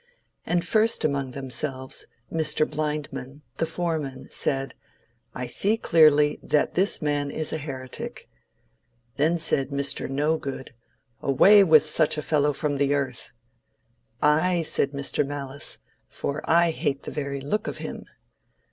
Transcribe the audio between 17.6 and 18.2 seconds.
of him.